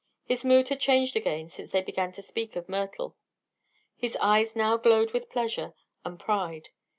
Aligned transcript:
His 0.23 0.43
mood 0.43 0.69
had 0.69 0.79
changed 0.79 1.15
again 1.15 1.47
since 1.47 1.71
they 1.71 1.83
began 1.83 2.11
to 2.13 2.23
speak 2.23 2.55
of 2.55 2.67
Myrtle. 2.67 3.15
His 3.95 4.17
eyes 4.19 4.55
now 4.55 4.75
glowed 4.75 5.11
with 5.13 5.29
pleasure 5.29 5.75
and 6.03 6.19
pride. 6.19 6.69